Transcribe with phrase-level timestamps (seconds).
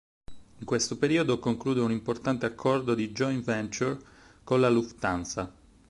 [0.57, 3.99] In questo periodo conclude un importante accordo di joint venture
[4.43, 5.53] con la Lufthansa.